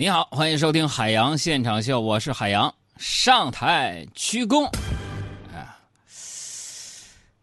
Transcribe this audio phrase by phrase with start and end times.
[0.00, 4.64] 你好，欢迎收听海洋现场秀，我是海洋，上台鞠躬。
[5.52, 5.74] 啊，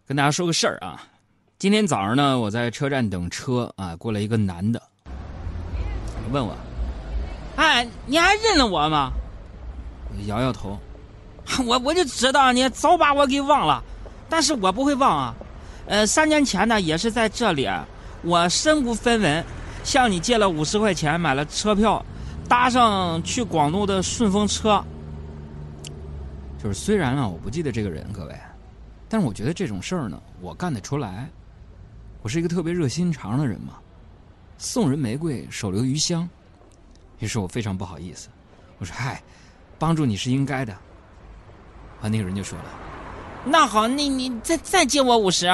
[0.08, 1.04] 跟大家说个事儿啊，
[1.60, 4.82] 今天早上呢，我在车站等车啊，过来一个男的，
[6.32, 6.56] 问我，
[7.58, 9.12] 哎，你还认得我吗？
[10.12, 10.80] 我摇摇头，
[11.68, 13.84] 我我就知道你早把我给忘了，
[14.30, 15.36] 但是我不会忘啊。
[15.88, 17.70] 呃，三年前呢，也是在这里，
[18.22, 19.44] 我身无分文，
[19.84, 22.02] 向你借了五十块钱买了车票。
[22.48, 24.84] 搭上去广东的顺风车，
[26.62, 28.36] 就是虽然啊，我不记得这个人，各位，
[29.10, 31.28] 但是我觉得这种事儿呢，我干得出来。
[32.22, 33.74] 我是一个特别热心肠的人嘛，
[34.58, 36.28] 送人玫瑰，手留余香。
[37.20, 38.30] 于是我非常不好意思，
[38.78, 39.22] 我说：“嗨，
[39.80, 40.74] 帮助你是应该的。”
[42.02, 42.66] 啊，那个人就说了
[43.46, 45.46] ：“那好，那你再再借我五十。”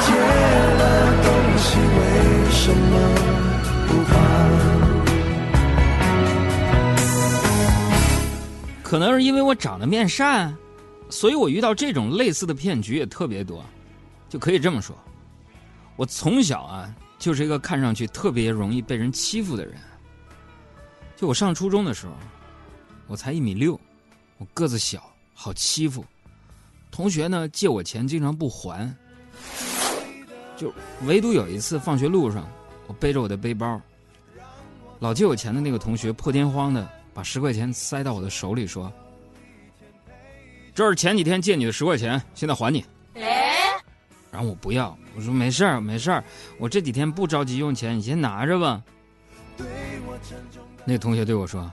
[0.00, 3.57] 借了东西为什么？
[8.82, 10.56] 可能是因为我长得面善，
[11.10, 13.62] 所以我遇到这种类似的骗局也特别多，
[14.30, 14.96] 就可以这么说，
[15.94, 19.74] 我从小啊就是一个看上去特别容易被人欺负的人。
[21.16, 22.14] 就我上初中的时候，
[23.08, 23.78] 我才一米六，
[24.38, 25.02] 我个子小，
[25.34, 26.02] 好欺负，
[26.90, 28.90] 同学呢借我钱经常不还，
[30.56, 30.72] 就
[31.04, 32.48] 唯独有一次放学路上，
[32.88, 33.80] 我背着我的背包，
[34.98, 36.88] 老借我钱的那个同学破天荒的。
[37.14, 38.92] 把十块钱塞到我的手里，说
[40.72, 42.84] ：“这是前几天借你的十块钱，现在还你。”
[44.30, 46.22] 然后我不要，我说没事儿，没事儿，
[46.58, 48.80] 我这几天不着急用钱，你先拿着吧。
[50.84, 51.68] 那个同学对我说：“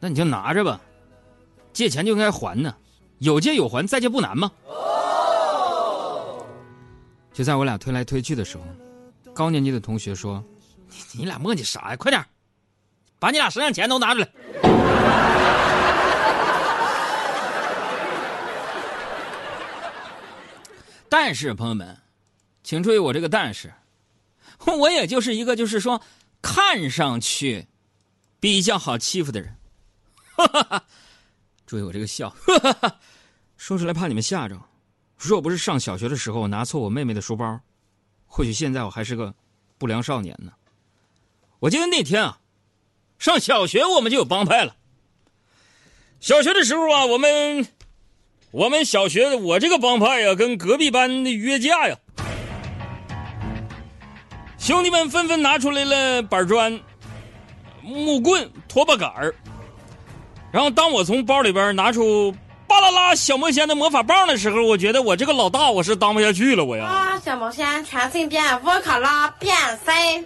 [0.00, 0.80] 那你就拿着吧，
[1.72, 2.74] 借钱就应该还呢，
[3.18, 4.50] 有借有还，再借不难吗？”
[7.32, 8.64] 就在我俩推来推去的时候，
[9.38, 10.44] 高年级的同学说
[10.90, 11.96] ：“你你俩磨叽啥呀？
[11.96, 12.26] 快点！”
[13.20, 14.28] 把你俩身上钱都拿出来！
[21.08, 21.96] 但是朋友们，
[22.64, 23.72] 请注意我这个但是，
[24.66, 26.02] 我也就是一个就是说
[26.42, 27.68] 看上去
[28.40, 29.54] 比较好欺负的人。
[31.64, 32.34] 注意我这个笑，
[33.56, 34.60] 说出来怕你们吓着。
[35.16, 37.60] 若不是上小学的时候拿错我妹妹的书包，
[38.28, 39.34] 或许现在我还是个
[39.78, 40.52] 不良少年呢。
[41.58, 42.38] 我记得那天啊。
[43.18, 44.76] 上小学我们就有帮派了。
[46.20, 47.66] 小学的时候啊，我们
[48.52, 51.98] 我们小学我这个帮派呀，跟隔壁班的约架呀。
[54.56, 56.80] 兄弟们纷纷拿出来了板砖、
[57.82, 59.34] 木棍、拖把杆儿。
[60.52, 62.32] 然后当我从包里边拿出
[62.68, 66.84] 巴啦啦小魔仙的魔法棒的时候，我觉得我这个老大我是当不下去了，我要。
[66.84, 70.24] 啊，小魔仙全身变，我卡拉变身。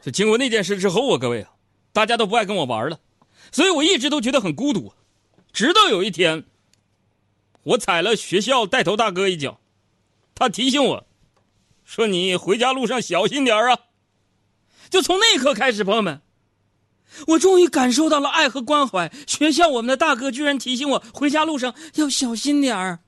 [0.00, 1.50] 就经过那件事之后啊，各位啊，
[1.92, 3.00] 大家都不爱跟我玩了，
[3.50, 4.94] 所以我一直都觉得很孤独。
[5.52, 6.44] 直到有一天，
[7.64, 9.58] 我踩了学校带头大哥一脚，
[10.36, 11.04] 他提醒我，
[11.84, 13.76] 说：“你回家路上小心点啊。”
[14.88, 16.20] 就从那一刻开始，朋友们，
[17.26, 19.10] 我终于感受到了爱和关怀。
[19.26, 22.98] 学校我们的大哥居然提醒我回家路上要小心点儿，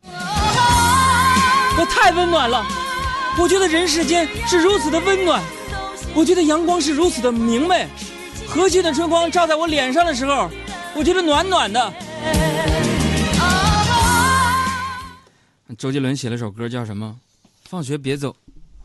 [1.79, 2.65] 我太温暖了。
[3.39, 5.43] 我觉得人世间是如此的温暖。
[6.15, 7.89] 我觉得阳光是如此的明媚，
[8.47, 10.51] 和煦的春光照在我脸上的时候，
[10.95, 11.93] 我觉得暖暖的。
[15.79, 17.17] 周杰伦写了首歌叫什么？
[17.65, 18.37] 放学别走。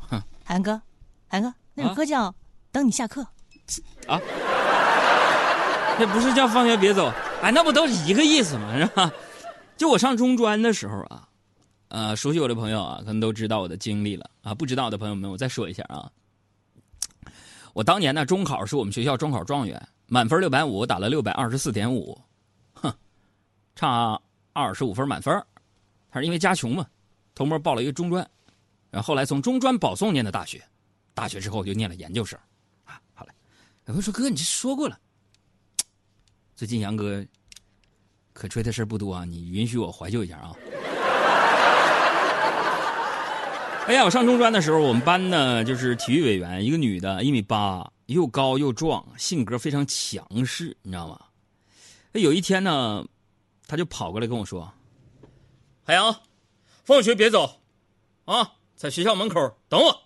[0.10, 0.82] 哼，韩哥，
[1.28, 2.30] 韩哥，那首歌叫
[2.72, 3.28] 《等你下课》。
[4.10, 4.22] 啊？
[6.00, 7.12] 那不是叫放学别走？
[7.42, 8.78] 哎，那不都是一个意思吗？
[8.78, 9.12] 是吧？
[9.76, 11.28] 就我上中专的时候啊，
[11.88, 14.54] 呃，熟悉我的朋友啊，可能都知道我的经历了啊。
[14.54, 16.10] 不知道的朋友们，我再说一下啊。
[17.74, 22.20] 我当年呢，中考是我们学校中考状元，满分六百五，打了六百二十四点五，
[22.74, 22.94] 哼，
[23.76, 24.20] 差
[24.54, 25.44] 二十五分满分。
[26.10, 26.86] 他是因为家穷嘛，
[27.36, 28.28] 偷摸报了一个中专，
[28.90, 30.64] 然后后来从中专保送念的大学，
[31.14, 32.38] 大学之后就念了研究生。
[32.84, 33.34] 啊，好了，
[33.86, 34.98] 有朋友说哥，你这说过了。
[36.58, 37.24] 最近杨哥
[38.34, 40.56] 可吹的事不多啊，你允许我怀旧一下啊。
[43.86, 51.26] 哎呀，我上中专的时候，我们班呢就是体育委员，一个女的，一米八，又高又壮，性格非常强势，你知道吗？
[52.14, 53.06] 有一天呢，
[53.68, 54.74] 她就跑过来跟我说
[55.86, 56.22] ：“海洋，
[56.84, 57.62] 放学别走，
[58.26, 60.02] 啊，在学校门口等我。”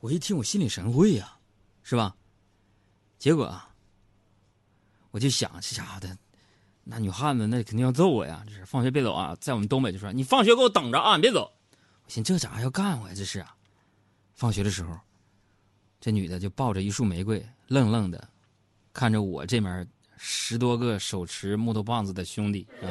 [0.00, 1.36] 我一听，我心领神会呀，
[1.82, 2.16] 是吧？
[3.18, 3.71] 结果啊，
[5.12, 6.18] 我就想，这家伙的，
[6.82, 8.42] 那女汉子那肯定要揍我呀！
[8.44, 11.52] 这是放学别走啊，在我们东北就说：“你放学给我等着啊，你别走。”
[12.04, 13.14] 我寻这家伙要干我呀？
[13.14, 13.54] 这是啊！
[14.34, 14.98] 放学的时候，
[16.00, 18.26] 这女的就抱着一束玫瑰，愣愣的
[18.92, 19.86] 看着我这面
[20.16, 22.88] 十多个手持木头棒子的兄弟啊。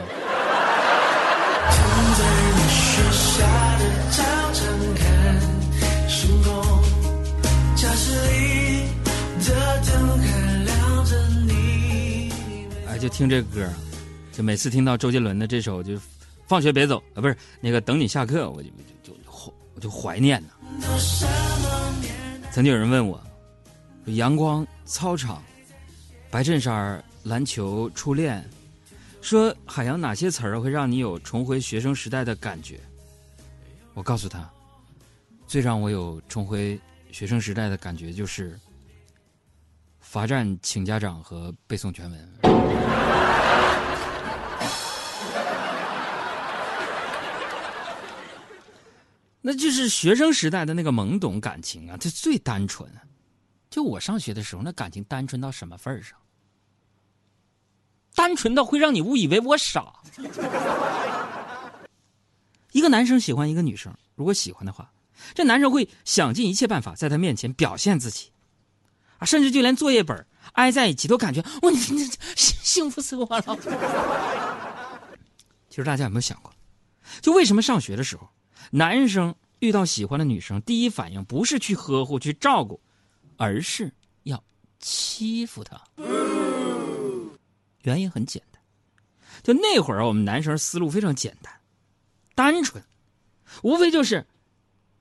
[13.02, 13.68] 就听这歌，
[14.32, 16.00] 就每次听到周杰伦的这首就。
[16.48, 17.22] 放学别走啊！
[17.22, 18.68] 不是那个等你下课，我就
[19.02, 20.50] 就就我就怀念呢。
[22.52, 23.24] 曾经有人问我，
[24.08, 25.42] 阳光、操场、
[26.30, 28.46] 白衬衫、篮球、初恋，
[29.22, 32.82] 说海洋哪些词儿会让你有重回学生时代的感觉？
[33.94, 34.46] 我告诉他，
[35.48, 36.78] 最让我有重回
[37.14, 38.60] 学生时代的感觉就是
[40.02, 42.34] 罚站、请家长和背诵全文。
[49.44, 52.90] 那就是学生时代的那个懵懂感情啊，这最单纯。
[53.70, 56.18] 就我上学的时候，那感情单纯到什么份儿上？
[58.14, 59.94] 单纯到会让你误以为我傻。
[62.74, 64.92] 一个男生喜欢一个女生，如果喜欢的话，
[65.34, 68.30] 这男生会想尽一切办法在她面前表现自己，
[69.26, 73.46] 甚至就连作业本挨在一起都感觉我你你幸福死我了。
[75.70, 76.54] 其实大家有没有想过，
[77.22, 78.28] 就为什么上学的时候？
[78.72, 82.80] 男生遇到喜欢的女生，第一反应不是去呵护、去照顾，
[83.38, 83.92] 而是
[84.24, 84.44] 要
[84.80, 85.82] 欺负她。
[87.84, 88.62] 原因很简单，
[89.44, 91.52] 就那会儿我们男生思路非常简单、
[92.36, 92.84] 单纯，
[93.64, 94.26] 无非就是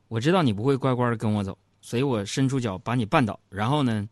[0.09, 4.07] 我知道你不会乖乖的跟我走，所以我伸出脚把你绊倒，然后呢，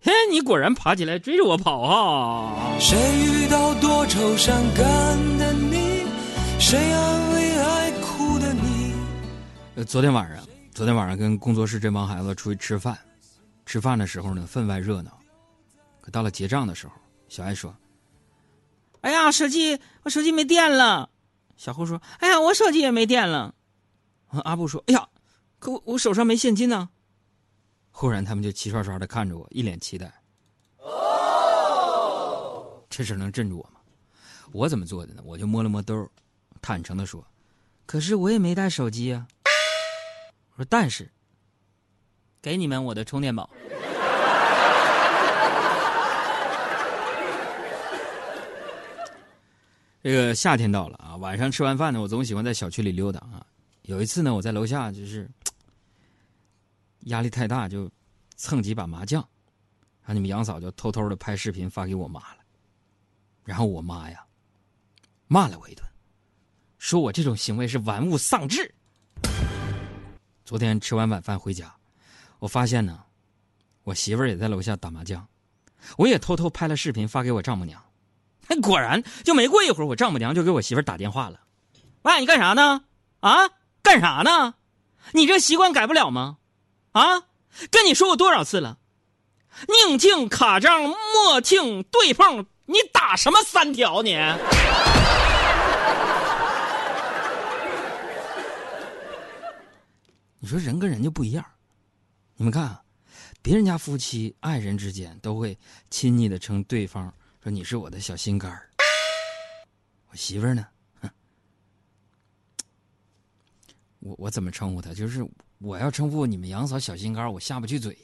[0.00, 2.76] 嘿，你果然爬起来追着我跑啊！
[2.78, 6.02] 谁遇到多愁善感的你？
[6.58, 8.94] 谁安慰爱哭的你？
[9.76, 12.98] 呃，昨天晚上，昨天晚上跟工作室这帮孩子出去吃饭，
[13.64, 15.16] 吃饭的时候呢，分外热闹。
[16.00, 16.92] 可到了结账的时候，
[17.28, 17.74] 小爱说
[19.02, 21.08] ：“哎呀，手机我手机没电了。”
[21.56, 23.54] 小胡说：“哎呀，我手机也没电了。”
[24.44, 25.06] 阿布说：“哎呀，
[25.60, 26.88] 可我我手上没现金呢。”
[27.92, 30.12] 忽然，他们就齐刷刷的看着我，一脸期待。
[30.78, 33.78] 哦，这事能镇住我吗？
[34.50, 35.22] 我怎么做的呢？
[35.24, 36.10] 我就摸了摸兜，
[36.60, 37.24] 坦诚的说
[37.86, 39.28] ：“可是我也没带手机啊。”
[40.56, 41.10] 我说：“但是，
[42.40, 43.48] 给你们我的充电宝。”
[50.02, 53.46] 这个夏天到了啊，晚上吃完饭呢，我总喜欢在小区里溜达啊。
[53.82, 55.30] 有一次呢，我在楼下就是
[57.06, 57.90] 压力太大，就
[58.36, 59.20] 蹭几把麻将，
[60.02, 62.38] 然后你们杨嫂就偷偷的拍视频发给我妈了，
[63.44, 64.24] 然后我妈呀
[65.26, 65.84] 骂了我一顿，
[66.78, 68.74] 说我这种行为是玩物丧志。
[70.44, 71.74] 昨天吃完晚饭回家，
[72.38, 73.02] 我发现呢，
[73.84, 75.26] 我媳妇儿也在楼下打麻将，
[75.96, 77.82] 我也偷偷拍了视频发给我丈母娘。
[78.60, 81.40] 果然，就没过一会儿，我丈母娘就给我媳妇儿打电话了
[82.02, 82.84] ：“喂，你干啥呢？
[83.20, 83.48] 啊，
[83.82, 84.54] 干啥呢？
[85.12, 86.36] 你这习惯改不了吗？
[86.92, 87.20] 啊，
[87.70, 88.78] 跟你说过多少次了，
[89.88, 94.16] 宁静卡张，莫听对碰，你打什么三条你？”
[100.38, 101.44] 你说人跟人就不一样，
[102.34, 102.78] 你们看，
[103.40, 105.56] 别人家夫妻爱人之间都会
[105.88, 108.68] 亲昵的称对方说你是我的小心肝儿，
[110.10, 110.66] 我媳妇儿呢，
[114.00, 114.92] 我我怎么称呼她？
[114.92, 115.24] 就是
[115.62, 117.98] 我要称呼你们杨嫂小心肝，我下不去嘴呀。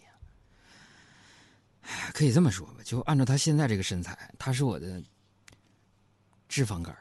[2.13, 5.03] 可以这么说吧，就按照她现在这个身材，她是我的
[6.49, 6.97] 脂肪肝。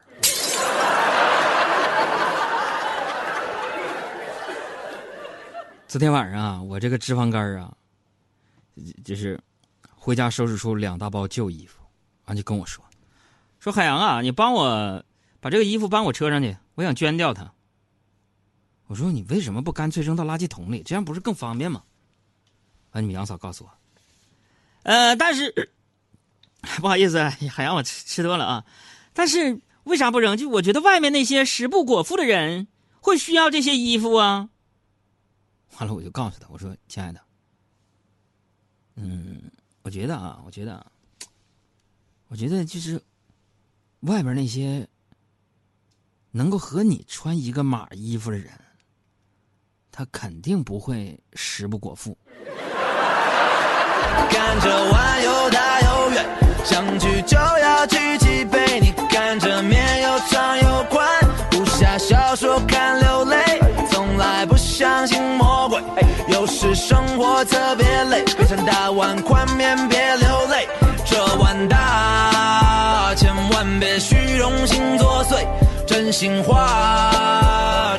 [5.87, 7.71] 昨天晚上啊，我这个脂肪肝啊，
[9.05, 9.39] 就是
[9.95, 11.79] 回家收拾出两大包旧衣服，
[12.25, 12.83] 完就跟我说
[13.59, 15.03] ：“说海洋啊，你帮我
[15.39, 17.51] 把这个衣服搬我车上去，我想捐掉它。”
[18.87, 20.81] 我说：“你为什么不干脆扔到垃圾桶里？
[20.83, 21.83] 这样不是更方便吗？”
[22.91, 23.71] 完，你们杨嫂告诉我
[24.83, 25.71] ：“呃，但是
[26.79, 28.65] 不好意思，海洋，我吃吃多了啊。
[29.13, 30.37] 但是为啥不扔？
[30.37, 32.67] 就我觉得外面那些食不果腹的人
[33.01, 34.49] 会需要这些衣服啊。”
[35.77, 37.21] 完了，我就告诉他：“我说，亲爱的，
[38.95, 39.51] 嗯，
[39.83, 40.83] 我觉得啊，我觉得，
[42.29, 43.01] 我觉得就是
[43.99, 44.87] 外边那些
[46.31, 48.51] 能够和你穿一个码衣服的人，
[49.97, 52.15] 他肯定不会食不果腹。”
[54.29, 56.25] 看着碗又大又圆，
[56.63, 58.79] 想去就要举起杯。
[58.79, 61.07] 你看着面又长又宽，
[61.53, 64.45] 武侠小说看流泪，从来。
[64.45, 65.81] 不相信魔鬼。
[66.27, 70.67] 有时生活特别累，别想大碗宽面别流泪，
[71.05, 75.43] 这碗大，千万别虚荣心作祟，
[75.87, 77.96] 真心话，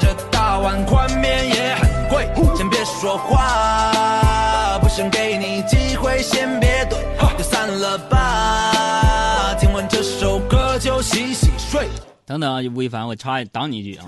[3.09, 11.89] 说话，不想给你机会，先别怼，就散了吧，听完这首歌就洗洗睡。
[12.27, 14.05] 等等，吴亦凡，我插挡你一句啊！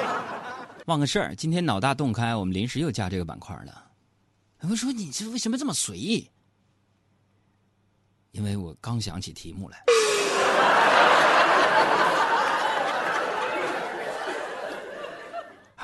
[0.86, 3.84] 忘个事儿，今天脑大洞开，我们临时又加这个板块了。
[4.62, 6.30] 我说你这为什么这么随意？
[8.30, 9.82] 因为我刚想起题目来。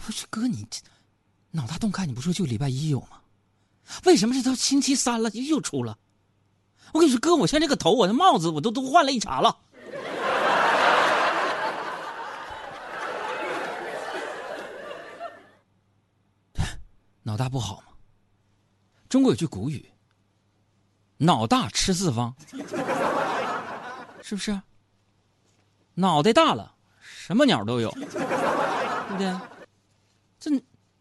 [0.05, 0.81] 不是哥，你这
[1.53, 3.21] 脑大洞开，你不说就礼拜一有吗？
[4.05, 5.99] 为什么这都星期三了又又出了？
[6.93, 9.59] 我跟你说，哥，我现在这个头，我的帽子我都都换了一茬了。
[17.23, 17.85] 脑大不好吗？
[19.09, 19.93] 中国有句古语
[21.19, 22.35] ：“脑大吃四方”，
[24.23, 24.59] 是不是？
[25.95, 29.39] 脑袋大了，什么鸟都有，对不对？
[30.41, 30.51] 这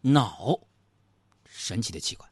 [0.02, 0.58] 脑，
[1.46, 2.28] 神奇的器官，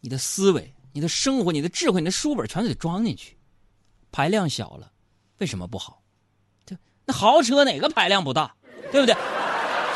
[0.00, 3.36] 你的思维、你的生活、你的智慧、你的书本全都得装进去。
[4.10, 4.90] 排量小了，
[5.38, 6.02] 为什么不好？
[6.64, 8.54] 对，那豪车哪个排量不大？
[8.90, 9.14] 对不对？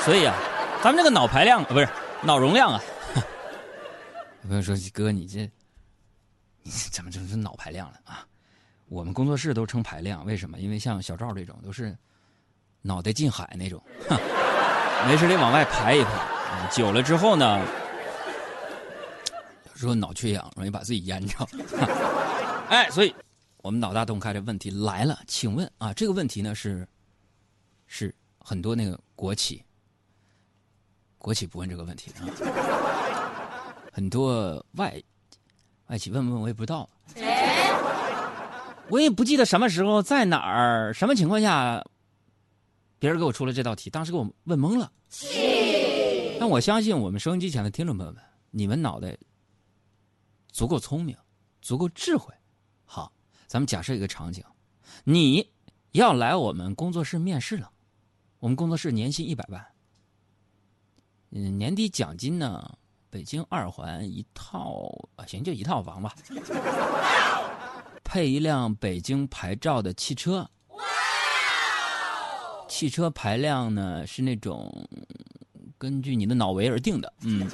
[0.05, 0.35] 所以啊，
[0.83, 1.89] 咱们这个脑排量不是
[2.23, 2.83] 脑容量啊。
[4.43, 5.49] 有朋友说：“哥，你这
[6.63, 8.27] 你怎么就是脑排量了啊？”
[8.89, 10.59] 我们工作室都称排量，为什么？
[10.59, 11.97] 因为像小赵这种都是
[12.83, 13.83] 脑袋进海那种，
[15.07, 16.11] 没事得往外排一排，
[16.71, 17.61] 久了之后呢，
[19.71, 21.47] 有时候脑缺氧，容易把自己淹着。
[22.69, 23.15] 哎，所以
[23.59, 26.89] 我们脑大洞开的问题来了，请问啊，这个问题呢是
[27.87, 29.63] 是很多那个国企，
[31.19, 32.25] 国企不问这个问题啊。
[33.93, 34.99] 很多外
[35.89, 36.89] 外企问问我也不知道，
[38.89, 41.85] 我也不记得什么时候在哪儿什么情况下，
[42.99, 44.91] 别人给我出了这道题，当时给我问懵了。
[46.43, 48.21] 但我相信我们收音机前的听众朋友们，
[48.51, 49.17] 你们脑袋
[50.49, 51.17] 足够聪明，
[51.61, 52.35] 足够智慧。
[52.85, 53.13] 好，
[53.47, 54.45] 咱们假设一个场景，
[55.05, 55.49] 你
[55.93, 57.71] 要来我们工作室面试了，
[58.41, 59.65] 我们工作室年薪一百万，
[61.31, 62.77] 嗯，年底奖金呢？
[63.09, 64.83] 北京二环一套
[65.15, 66.13] 啊，行，就一套房吧。
[68.03, 70.51] 配一辆北京牌照的汽车。
[72.67, 74.89] 汽车排量呢是那种
[75.83, 77.13] 根据你的脑围而定的。
[77.23, 77.45] 嗯，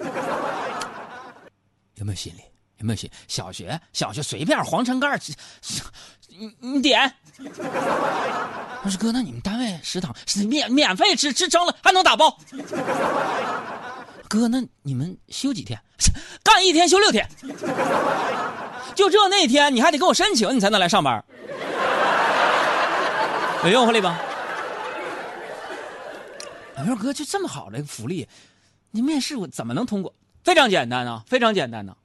[1.96, 2.42] 有没有心理？
[2.76, 3.10] 有没有心？
[3.26, 5.18] 小学小学随便黄城盖
[6.28, 7.10] 你你点。
[8.82, 12.38] 我说哥，那你们单位食堂是免免费吃，吃撑了还能打包。
[14.28, 15.80] 哥，那你们休几天？
[16.42, 17.26] 干一天休六天，
[18.94, 21.24] 就这那天你还得给我申请，你才能来上班，
[23.64, 24.20] 有诱惑力吧？
[26.80, 28.28] 我说哥，就这么好的一个福利，
[28.90, 30.14] 你面试我怎么能通过？
[30.44, 31.96] 非常简单啊，非常简单呢，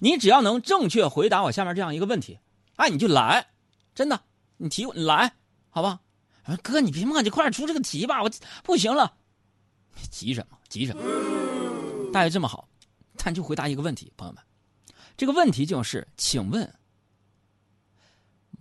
[0.00, 2.38] 你只要能正确回答我下面这样一个问题，
[2.76, 3.48] 哎，你就来，
[3.94, 4.22] 真的，
[4.56, 5.34] 你提我，你来，
[5.68, 6.00] 好吧？
[6.62, 8.30] 哥，你别磨叽，快点出这个题吧，我
[8.62, 9.12] 不行了，
[10.10, 10.56] 急什么？
[10.68, 11.02] 急什么？
[12.12, 12.68] 大约这么好，
[13.16, 14.42] 但就回答一个问题，朋友们，
[15.16, 16.72] 这个问题就是，请问，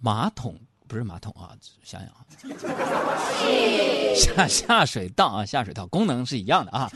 [0.01, 0.59] 马桶
[0.89, 1.55] 不是马桶啊？
[1.83, 2.25] 想想啊，
[4.17, 6.91] 下下水道啊，下水道功能是一样的啊，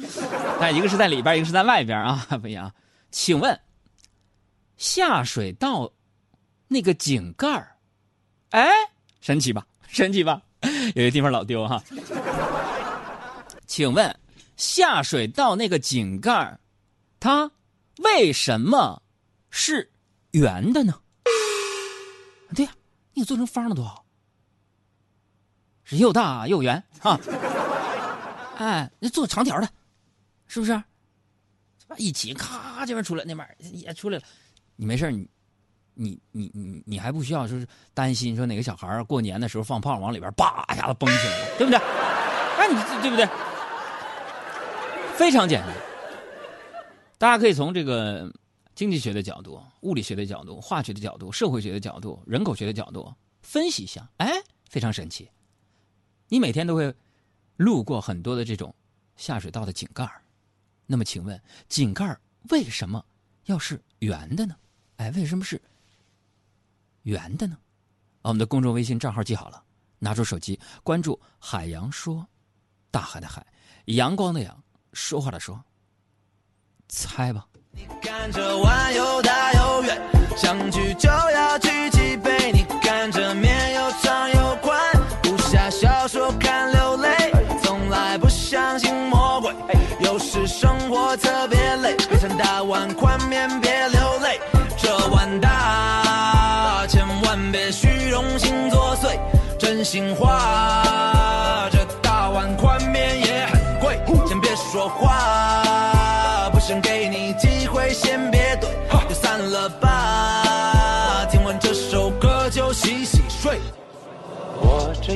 [0.60, 2.74] 但一个是在里边，一个是在外边啊， 不一样。
[3.12, 3.58] 请问，
[4.76, 5.94] 下水道
[6.68, 7.78] 那个井盖儿，
[8.50, 8.70] 哎，
[9.22, 9.66] 神奇吧？
[9.88, 10.42] 神奇吧？
[10.96, 11.82] 有些地方老丢哈。
[13.68, 14.14] 请问。
[14.56, 16.60] 下水道那个井盖
[17.20, 17.52] 它
[17.98, 19.02] 为什么
[19.50, 19.92] 是
[20.30, 20.94] 圆的呢？
[22.56, 22.72] 对呀，
[23.14, 24.06] 你做成方的多好，
[25.84, 27.20] 是又大又圆啊！
[28.58, 29.68] 哎，你做长条的，
[30.48, 30.84] 是不是？
[31.98, 34.24] 一起咔这边出来，那边也出来了。
[34.76, 35.30] 你没事你
[35.94, 41.80] 你你你你还不需要说是担心说哪个小孩过年的时候放炮往里边叭一下子崩起来了，对不对？
[42.58, 43.28] 哎，你对不对？
[45.16, 45.76] 非常简单，
[47.20, 48.32] 大家可以从这个
[48.76, 54.10] 经济学的角度、物理学的角度、化学的角度、社会学的角度、人口学的角度分析一下。
[54.18, 54.32] 哎，
[54.70, 55.30] 非常神奇。
[56.28, 56.94] 你每天都会
[57.58, 58.74] 路过很多的这种
[59.16, 60.10] 下水道的井盖
[60.86, 61.40] 那么请问，
[61.70, 62.18] 井盖
[62.50, 63.06] 为什么
[63.46, 64.56] 要是圆的呢？
[64.98, 65.62] 哎，为什么是
[67.04, 67.58] 圆的呢？
[68.22, 69.64] 我们的公众微信账号记好了，
[70.00, 72.28] 拿出手机关注“海洋说”，
[72.90, 73.46] 大海的海，
[73.86, 74.64] 阳光的阳。
[74.94, 75.64] 说话的说，
[76.88, 77.48] 猜吧。
[77.76, 80.00] 你看这碗又大又圆，
[80.38, 82.52] 相聚就要举起杯。
[82.52, 84.80] 你看这面又长又宽，
[85.28, 87.10] 武侠小说看流泪，
[87.64, 89.52] 从来不相信魔鬼。
[90.02, 94.40] 有时生活特别累，别想大碗宽面别流泪，
[94.78, 99.18] 这碗大，千万别虚荣心作祟，
[99.58, 101.03] 真心话，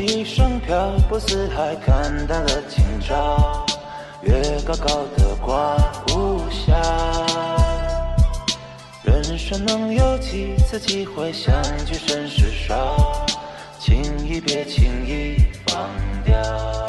[0.07, 3.65] 一生漂泊四海，看淡了今朝，
[4.21, 5.75] 月高高的挂
[6.07, 6.73] 无暇。
[9.03, 13.25] 人生能有几次机会相聚，甚是少，
[13.79, 15.35] 轻易别轻易
[15.65, 15.89] 放
[16.23, 16.86] 掉。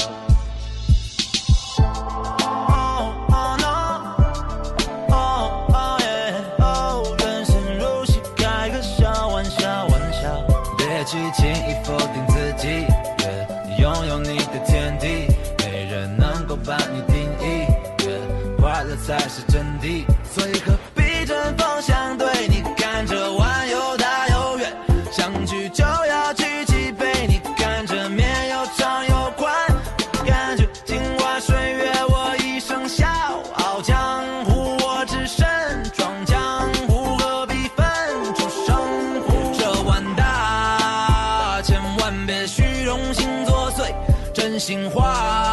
[19.08, 22.46] 才是真谛，所以何必针锋相对？
[22.46, 24.70] 你看这碗又大又圆，
[25.10, 29.50] 相聚就要举起杯，你看这面又长又宽，
[30.26, 33.06] 感觉镜花水月，我一生笑
[33.54, 35.46] 傲江湖，我只身
[35.94, 37.86] 闯江湖，何必分
[38.34, 38.76] 出胜
[39.22, 39.58] 负？
[39.58, 43.90] 这碗大，千万别虚荣心作祟，
[44.34, 45.47] 真心话。